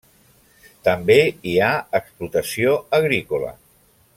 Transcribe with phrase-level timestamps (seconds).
[0.87, 1.17] També
[1.51, 1.69] hi ha
[1.99, 3.57] explotació agrícola.